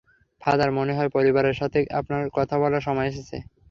[0.41, 3.37] Father, মনে হয় পরিবারটার সাথে আপনার কথা বলার সময় এসেছে।